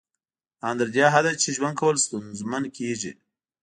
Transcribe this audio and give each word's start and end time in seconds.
ان 0.67 0.75
تر 0.79 0.87
دې 0.95 1.05
حده 1.13 1.31
چې 1.41 1.49
ژوند 1.57 1.75
کول 1.81 1.95
ستونزمن 2.05 2.63
کیږي 2.77 3.11